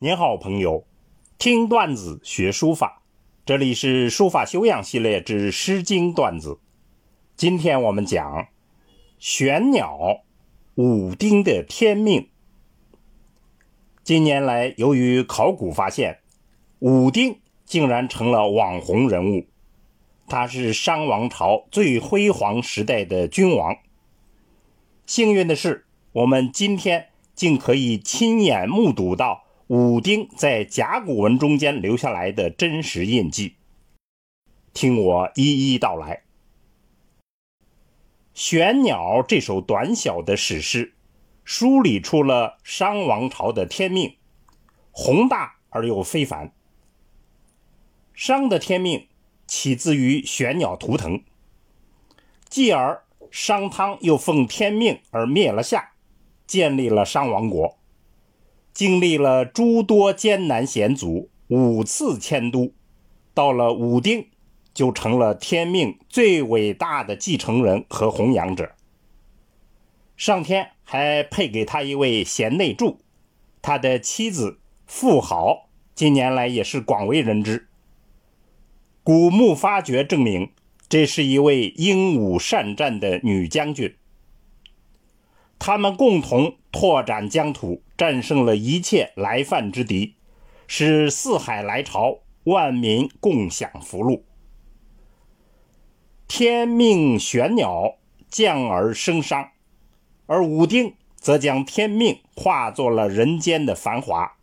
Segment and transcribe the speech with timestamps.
[0.00, 0.86] 您好，朋友，
[1.38, 3.02] 听段子学书法，
[3.44, 6.60] 这里是书法修养系列之《诗经》段子。
[7.36, 8.46] 今天我们讲
[9.18, 10.20] 玄鸟
[10.76, 12.28] 武丁的天命。
[14.04, 16.20] 近年来，由于考古发现，
[16.78, 19.48] 武丁竟然成了网红人物。
[20.28, 23.76] 他是商王朝最辉煌时代的君王。
[25.06, 29.47] 幸运的是，我们今天竟可以亲眼目睹到。
[29.68, 33.56] 武丁在甲骨文中间留下来的真实印记，
[34.72, 36.22] 听我一一道来。
[38.32, 40.94] 《玄鸟》这首短小的史诗，
[41.44, 44.16] 梳理出了商王朝的天命，
[44.90, 46.50] 宏大而又非凡。
[48.14, 49.06] 商的天命
[49.46, 51.22] 起自于玄鸟图腾，
[52.48, 55.92] 继而商汤又奉天命而灭了夏，
[56.46, 57.76] 建立了商王国。
[58.78, 62.72] 经历了诸多艰难险阻，五次迁都，
[63.34, 64.28] 到了武丁，
[64.72, 68.76] 就成了天命最伟大的继承人和弘扬者。
[70.16, 73.00] 上天还配给他一位贤内助，
[73.60, 77.66] 他的妻子妇好，近年来也是广为人知。
[79.02, 80.52] 古墓发掘证明，
[80.88, 83.96] 这是一位英武善战的女将军。
[85.58, 87.82] 他们共同拓展疆土。
[87.98, 90.14] 战胜了一切来犯之敌，
[90.68, 94.24] 使四海来朝，万民共享福禄。
[96.28, 97.96] 天命玄鸟
[98.28, 99.48] 降而生商，
[100.26, 104.36] 而武丁则将天命化作了人间的繁华。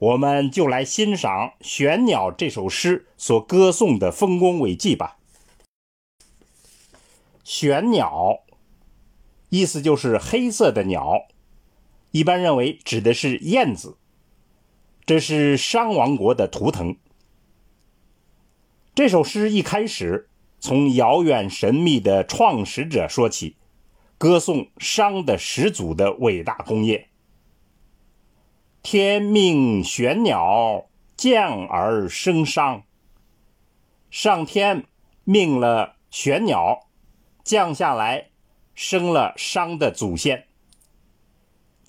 [0.00, 5.18] 我们就来欣赏《玄鸟》这首诗所歌颂的丰功伟绩吧。
[7.44, 8.40] 玄鸟，
[9.54, 11.28] 意思就是黑色的鸟。
[12.10, 13.96] 一般认为指的是燕子，
[15.06, 16.96] 这是商王国的图腾。
[18.96, 20.28] 这首诗一开始
[20.58, 23.56] 从遥远神秘的创始者说起，
[24.18, 27.08] 歌颂商的始祖的伟大功业。
[28.82, 32.82] 天命玄鸟降而生商，
[34.10, 34.84] 上天
[35.22, 36.88] 命了玄鸟
[37.44, 38.30] 降下来，
[38.74, 40.46] 生了商的祖先。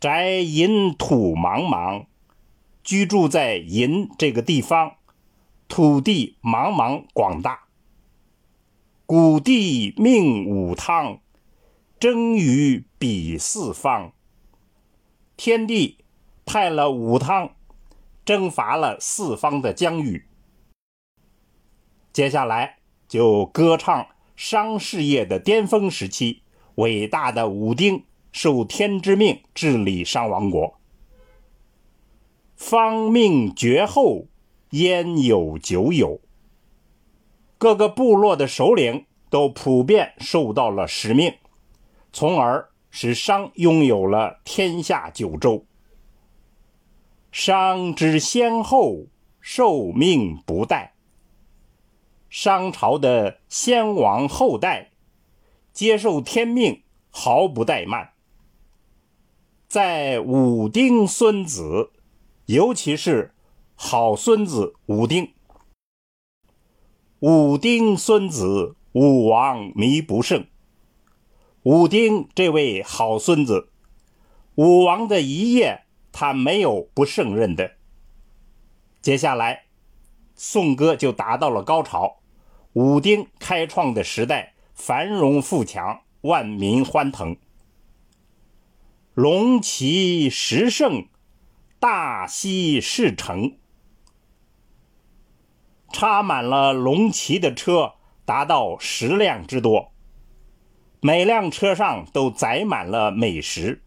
[0.00, 2.06] 宅隐土茫茫，
[2.82, 4.96] 居住在隐这个地方，
[5.68, 7.64] 土地茫茫广大。
[9.06, 11.20] 古帝命武汤，
[12.00, 14.12] 征于彼四方。
[15.36, 15.98] 天帝
[16.44, 17.54] 派了武汤，
[18.24, 20.26] 征伐了四方的疆域。
[22.12, 26.41] 接下来就歌唱商事业的巅峰时期，
[26.76, 28.04] 伟大的武丁。
[28.34, 30.80] 受天之命治理商王国，
[32.56, 34.26] 方命绝后，
[34.70, 36.18] 焉有久有？
[37.58, 41.34] 各个部落的首领都普遍受到了使命，
[42.10, 45.66] 从而使商拥有了天下九州。
[47.30, 49.08] 商之先后，
[49.42, 50.88] 受命不殆。
[52.30, 54.91] 商朝的先王后代
[55.72, 58.12] 接受天命，毫不怠慢。
[59.68, 61.90] 在武丁孙子，
[62.46, 63.34] 尤其是
[63.74, 65.32] 好孙子武丁。
[67.20, 70.46] 武丁孙子，武王弥不胜。
[71.62, 73.70] 武丁这位好孙子，
[74.56, 77.76] 武王的一夜，他没有不胜任的。
[79.00, 79.64] 接下来，
[80.34, 82.18] 颂歌就达到了高潮。
[82.74, 87.36] 武丁开创的时代，繁荣富强，万民欢腾。
[89.14, 91.06] 龙旗十胜，
[91.78, 93.56] 大西事成。
[95.92, 97.92] 插满了龙旗的车
[98.24, 99.92] 达到十辆之多，
[101.00, 103.82] 每辆车上都载满了美食。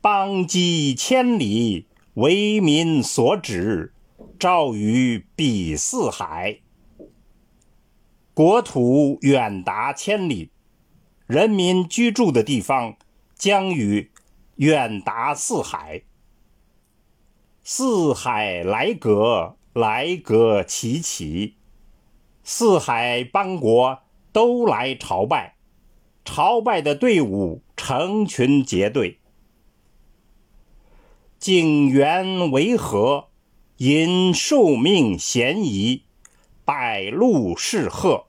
[0.00, 3.92] 邦畿千里，为民所指，
[4.38, 6.60] 照于彼四海。
[8.34, 10.50] 国土远达千里，
[11.26, 12.96] 人民居住的地方。
[13.34, 14.08] 将与
[14.54, 16.02] 远达四海，
[17.64, 21.56] 四海来阁，来阁齐齐，
[22.44, 23.98] 四海邦国
[24.30, 25.56] 都来朝拜，
[26.24, 29.18] 朝拜的队伍成群结队。
[31.40, 33.26] 景元为何？
[33.78, 36.04] 因受命嫌疑，
[36.64, 38.26] 百路是贺。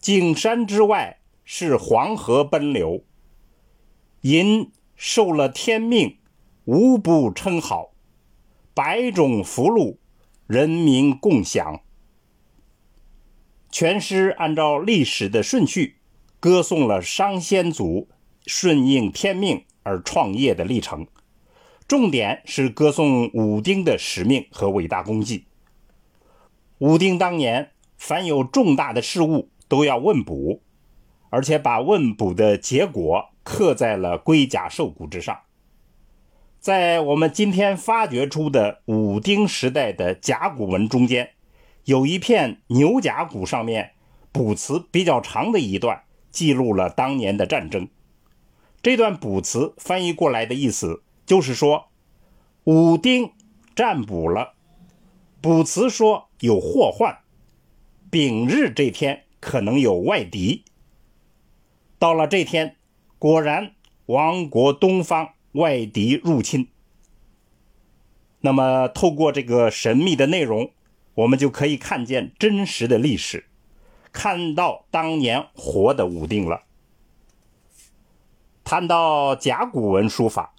[0.00, 3.04] 景山之外是黄河奔流。
[4.22, 6.18] 寅受了天命，
[6.64, 7.92] 无不称好，
[8.72, 9.98] 百种福禄，
[10.46, 11.80] 人民共享。
[13.70, 15.96] 全诗按照历史的顺序，
[16.40, 18.08] 歌颂了商先祖
[18.46, 21.06] 顺应天命而创业的历程，
[21.86, 25.44] 重点是歌颂武丁的使命和伟大功绩。
[26.80, 30.62] 武丁当年，凡有重大的事务都要问卜，
[31.28, 35.40] 而且把问卜的结果刻在了龟甲兽骨之上。
[36.58, 41.32] 在我们今天发掘出的武丁时代的甲骨文中间，
[41.84, 43.90] 有一片牛甲骨，上面
[44.32, 47.88] 卜辞比较长的一段，记录了当年的战争。
[48.82, 51.88] 这段卜辞翻译过来的意思就是说，
[52.64, 53.32] 武丁
[53.76, 54.54] 占卜了，
[55.40, 57.18] 卜辞说有祸患，
[58.10, 60.64] 丙日这天可能有外敌。
[61.98, 62.76] 到了这天，
[63.18, 63.74] 果然
[64.06, 65.34] 王国东方。
[65.54, 66.68] 外敌入侵，
[68.42, 70.70] 那么透过这个神秘的内容，
[71.14, 73.46] 我们就可以看见真实的历史，
[74.12, 76.62] 看到当年活的武丁了。
[78.62, 80.54] 谈到甲骨文书法，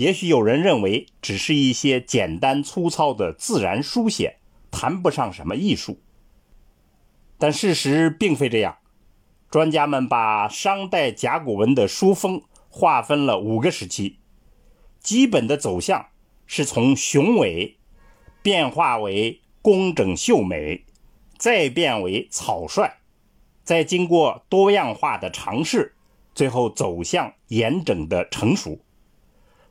[0.00, 4.38] 也许有人认为只是一些简单粗糙的自然书写，
[4.70, 6.00] 谈不上什么艺术。
[7.36, 8.78] 但事实并非这样，
[9.50, 14.16] 专家们把商代甲骨文的书风划分了五个时期。
[15.00, 16.06] 基本的走向
[16.46, 17.76] 是从雄伟
[18.40, 20.86] 变化为工整秀美，
[21.36, 22.90] 再变为草率，
[23.62, 25.94] 再经过多样化的尝试，
[26.34, 28.78] 最后走向严整的成熟，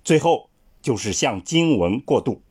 [0.04, 0.50] 最后
[0.82, 2.42] 就是向经文过渡。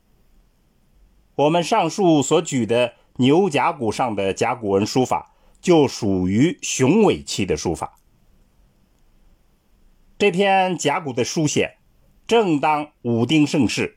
[1.34, 7.98] 我们上述所举的牛甲骨上的甲骨文书法，就属于雄伟期的书法。
[10.18, 11.76] 这篇甲骨的书写。
[12.26, 13.96] 正当武丁盛世，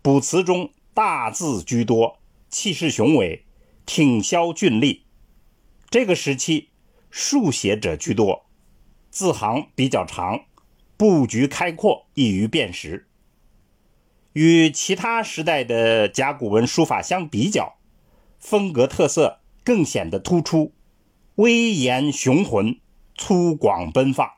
[0.00, 3.44] 卜辞中大字居多，气势雄伟，
[3.84, 5.04] 挺削峻丽。
[5.90, 6.68] 这个时期，
[7.10, 8.46] 数写者居多，
[9.10, 10.44] 字行比较长，
[10.96, 13.06] 布局开阔，易于辨识。
[14.32, 17.76] 与其他时代的甲骨文书法相比较，
[18.38, 20.72] 风格特色更显得突出，
[21.36, 22.80] 威严雄浑，
[23.14, 24.30] 粗犷奔放。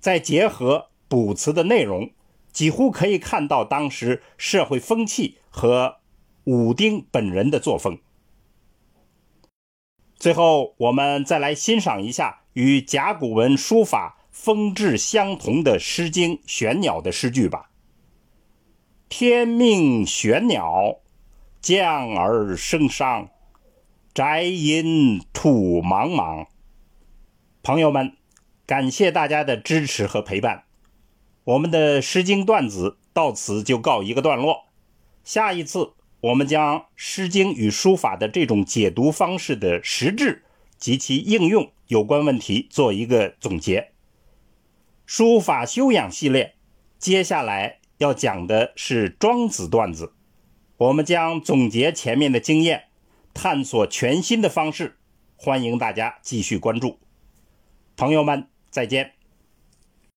[0.00, 0.88] 再结合。
[1.08, 2.12] 卜辞的内容
[2.52, 5.98] 几乎可以看到当时社会风气和
[6.44, 7.98] 武丁本人的作风。
[10.16, 17.70] 最后，我们再来欣赏一下与甲骨文书法风致相同的《诗经·玄鸟》的诗句吧
[19.08, 20.96] ：“天命玄鸟，
[21.60, 23.30] 降而生商，
[24.12, 26.48] 宅阴土茫茫。”
[27.62, 28.16] 朋友们，
[28.66, 30.64] 感谢大家的支持和陪伴。
[31.44, 34.64] 我们的《诗经》段子到此就告一个段落。
[35.22, 40.42] 下一次，我们将《诗经》与书法的这种解读方式的实质
[40.76, 43.91] 及其应用有关问题做一个总结。
[45.06, 46.54] 书法修养系列
[46.98, 50.12] 接下来要讲的是庄子段子，
[50.76, 52.84] 我们将总结前面的经验，
[53.34, 54.96] 探索全新的方式，
[55.36, 56.98] 欢迎大家继续关注。
[57.96, 59.12] 朋友们，再见。